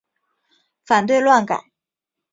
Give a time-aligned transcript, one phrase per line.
[0.83, 1.63] 反对乱改！